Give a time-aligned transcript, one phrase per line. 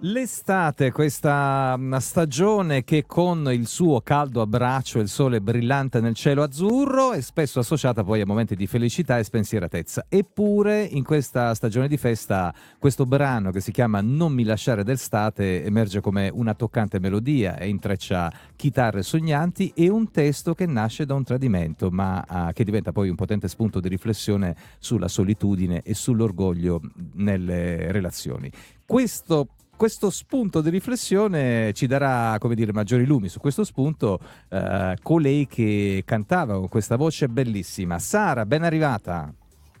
[0.00, 6.12] L'estate, questa mm, stagione che con il suo caldo abbraccio e il sole brillante nel
[6.12, 10.04] cielo azzurro è spesso associata poi a momenti di felicità e spensieratezza.
[10.10, 15.64] Eppure in questa stagione di festa questo brano che si chiama Non mi lasciare d'estate
[15.64, 21.14] emerge come una toccante melodia e intreccia chitarre sognanti e un testo che nasce da
[21.14, 25.94] un tradimento ma uh, che diventa poi un potente spunto di riflessione sulla solitudine e
[25.94, 26.82] sull'orgoglio
[27.14, 28.52] nelle relazioni.
[28.84, 34.96] Questo questo spunto di riflessione ci darà, come dire, maggiori lumi su questo spunto eh,
[35.02, 37.98] colei che cantava con questa voce bellissima.
[37.98, 39.32] Sara, ben arrivata.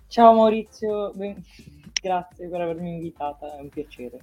[0.06, 1.42] Ciao Maurizio, ben...
[2.00, 4.18] grazie per avermi invitata, è un piacere.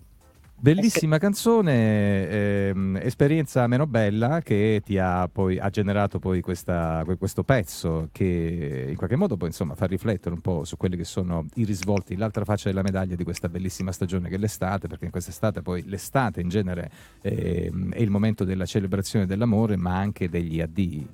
[0.63, 7.43] Bellissima canzone, ehm, esperienza meno bella che ti ha poi ha generato poi questa, questo
[7.43, 11.47] pezzo che in qualche modo poi insomma fa riflettere un po' su quelli che sono
[11.55, 15.11] i risvolti, l'altra faccia della medaglia di questa bellissima stagione che è l'estate, perché in
[15.11, 16.89] quest'estate poi l'estate in genere
[17.23, 21.05] ehm, è il momento della celebrazione dell'amore ma anche degli addii.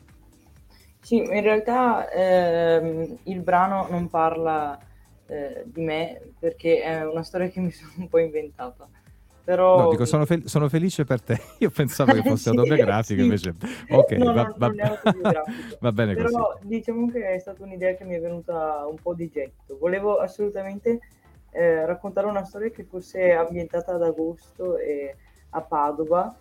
[1.00, 4.80] Sì, in realtà ehm, il brano non parla
[5.26, 8.88] eh, di me perché è una storia che mi sono un po' inventata
[9.50, 9.82] però...
[9.82, 11.42] No, dico, sono, fel- sono, felice per te.
[11.58, 13.26] Io pensavo che fosse sì, autobiografico, sì.
[13.26, 13.56] invece...
[13.90, 14.70] Ok, no, va, no, va,
[15.82, 16.68] va, bene Però così.
[16.68, 19.76] diciamo che è stata un'idea che mi è venuta un po' di getto.
[19.80, 21.00] Volevo assolutamente
[21.50, 25.16] eh, raccontare una storia che fosse ambientata ad agosto e
[25.50, 26.38] a Padova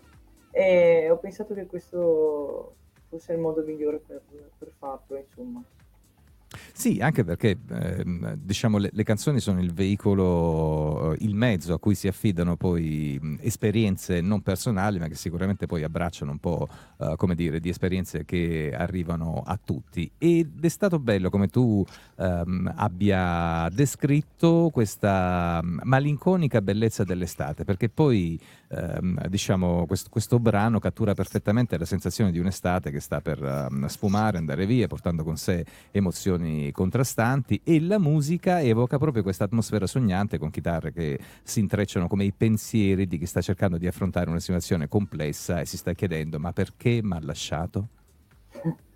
[0.51, 2.75] e ho pensato che questo
[3.09, 4.20] fosse il modo migliore per,
[4.59, 5.62] per farlo, insomma.
[6.79, 11.81] Sì, anche perché ehm, diciamo le, le, canzoni sono il veicolo, eh, il mezzo a
[11.81, 16.69] cui si affidano poi mh, esperienze non personali, ma che sicuramente poi abbracciano un po',
[16.98, 20.09] uh, come dire, di esperienze che arrivano a tutti.
[20.19, 28.39] Ed è stato bello come tu um, abbia descritto questa malinconica bellezza dell'estate, perché poi
[28.69, 33.86] um, diciamo questo, questo, brano cattura perfettamente la sensazione di un'estate che sta per um,
[33.86, 39.86] sfumare, andare via, portando con sé emozioni contrastanti e la musica evoca proprio questa atmosfera
[39.86, 44.30] sognante con chitarre che si intrecciano come i pensieri di chi sta cercando di affrontare
[44.30, 47.89] una situazione complessa e si sta chiedendo ma perché mi ha lasciato?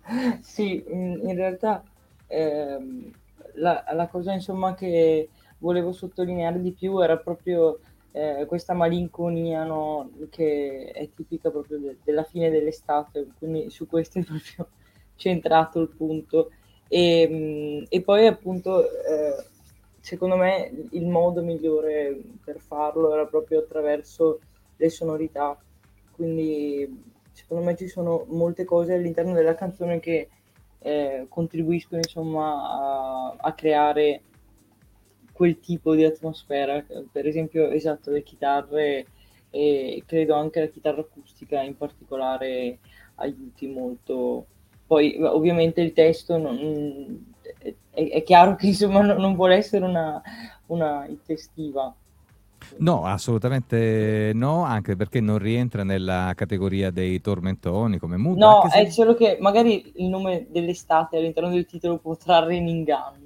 [0.41, 1.81] Sì, in realtà
[2.27, 3.09] ehm,
[3.55, 5.29] la, la, cosa insomma che
[5.59, 7.79] volevo sottolineare di più era proprio
[8.11, 14.19] eh, questa malinconia no, che è tipica proprio de- della fine dell'estate, quindi su questo
[14.19, 14.69] è proprio
[15.15, 16.51] centrato il punto.
[16.93, 19.43] E, ehm, e poi appunto, eh,
[19.99, 24.39] secondo me, il modo migliore per farlo era proprio attraverso
[24.75, 25.57] le sonorità.
[26.11, 30.29] Quindi secondo me ci sono molte cose all'interno della canzone che
[30.79, 34.21] eh, contribuiscono insomma a, a, creare
[35.31, 36.85] quel tipo di atmosfera.
[37.11, 39.07] Per esempio, esatto, le chitarre
[39.49, 42.79] e credo anche la chitarra acustica in particolare
[43.15, 44.45] aiuti molto
[44.93, 47.33] poi ovviamente il testo non,
[47.89, 50.21] è, è, chiaro che insomma non, non vuole essere una,
[50.67, 51.91] una intestiva.
[52.77, 58.37] No, assolutamente no, anche perché non rientra nella categoria dei tormentoni come Mood.
[58.37, 58.81] No, se...
[58.83, 63.22] è solo che magari il nome dell'estate all'interno del titolo può trarre in inganno.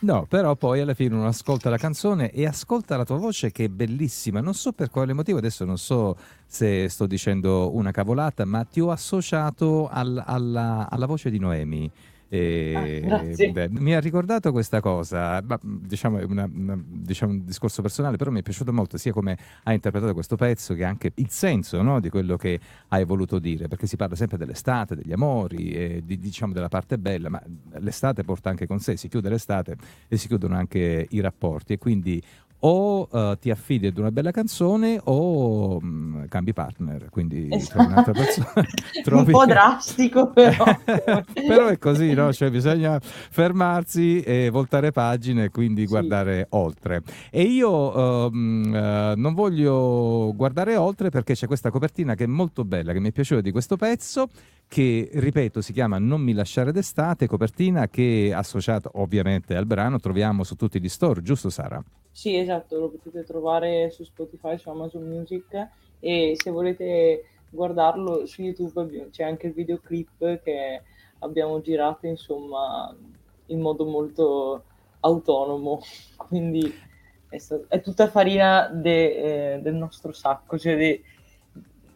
[0.00, 3.64] No, però poi alla fine uno ascolta la canzone e ascolta la tua voce che
[3.64, 4.40] è bellissima.
[4.40, 6.16] Non so per quale motivo, adesso non so
[6.46, 11.90] se sto dicendo una cavolata, ma ti ho associato al, alla, alla voce di Noemi.
[12.30, 18.18] E, ah, beh, mi ha ricordato questa cosa, ma, diciamo, una, diciamo, un discorso personale,
[18.18, 21.80] però mi è piaciuto molto sia come ha interpretato questo pezzo che anche il senso
[21.80, 26.02] no, di quello che hai voluto dire, perché si parla sempre dell'estate, degli amori, e
[26.04, 27.42] di, diciamo della parte bella, ma
[27.78, 31.78] l'estate porta anche con sé, si chiude l'estate e si chiudono anche i rapporti e
[31.78, 32.22] quindi
[32.60, 37.82] o uh, ti affidi ad una bella canzone o um, cambi partner, quindi esatto.
[37.82, 38.52] un'altra persona.
[39.02, 39.32] trovi...
[39.32, 40.64] Un po' drastico però.
[40.84, 42.32] però è così, no?
[42.32, 45.88] Cioè bisogna fermarsi e voltare pagine e quindi sì.
[45.88, 47.02] guardare oltre.
[47.30, 52.64] E io um, uh, non voglio guardare oltre perché c'è questa copertina che è molto
[52.64, 54.28] bella, che mi è piaciuta di questo pezzo,
[54.66, 60.42] che ripeto si chiama Non mi lasciare d'estate, copertina che associata ovviamente al brano troviamo
[60.42, 61.82] su tutti gli store, giusto Sara?
[62.18, 65.68] Sì, esatto, lo potete trovare su Spotify, su Amazon Music
[66.00, 70.82] e se volete guardarlo su YouTube c'è anche il videoclip che
[71.20, 72.92] abbiamo girato insomma
[73.46, 74.64] in modo molto
[74.98, 75.80] autonomo,
[76.18, 76.74] quindi
[77.28, 81.02] è, stato, è tutta farina de, eh, del nostro sacco, cioè de,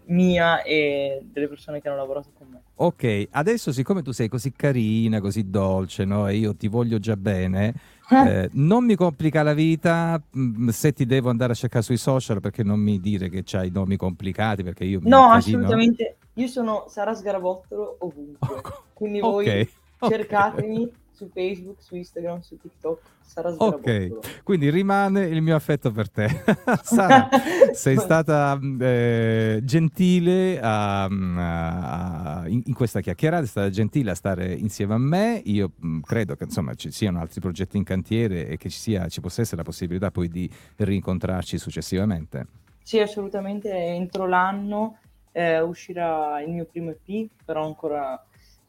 [0.05, 2.63] mia e delle persone che hanno lavorato con me.
[2.77, 6.29] Ok, adesso siccome tu sei così carina, così dolce, no?
[6.29, 7.75] E io ti voglio già bene,
[8.11, 12.41] Eh, non mi complica la vita mm, se ti devo andare a cercare sui social
[12.41, 16.17] perché non mi dire che c'hai nomi complicati perché io No, assolutamente.
[16.35, 18.61] Io sono Sara Sgarabottolo ovunque.
[18.93, 19.69] Quindi voi
[19.99, 20.91] cercatemi
[21.23, 24.19] su Facebook, su Instagram, su TikTok, Sara Sgarabottolo.
[24.19, 26.29] Ok, quindi rimane il mio affetto per te.
[26.83, 27.29] Sara,
[27.73, 34.15] sei stata mm, eh, gentile a- a- in, in questa chiacchierata, è stata gentile a
[34.15, 35.41] stare insieme a me.
[35.45, 39.07] Io mm, credo che insomma ci siano altri progetti in cantiere e che ci, sia,
[39.09, 42.47] ci possa essere la possibilità poi di rincontrarci successivamente.
[42.83, 43.71] Sì, assolutamente.
[43.71, 44.99] Entro l'anno
[45.31, 48.21] eh, uscirà il mio primo EP, però ancora,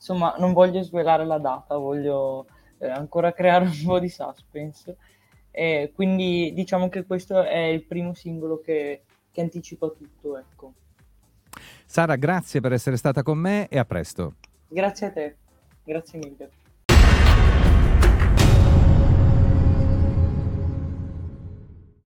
[0.03, 2.45] insomma, non voglio svelare la data, voglio
[2.77, 4.97] eh, ancora creare un po' di suspense.
[5.50, 10.73] E quindi diciamo che questo è il primo singolo che, che anticipa tutto, ecco.
[11.85, 14.35] Sara, grazie per essere stata con me e a presto.
[14.67, 15.35] Grazie a te,
[15.83, 16.62] grazie mille.